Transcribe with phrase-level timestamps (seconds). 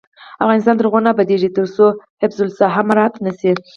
[0.43, 1.85] افغانستان تر هغو نه ابادیږي، ترڅو
[2.21, 3.51] حفظ الصحه مراعت نشي.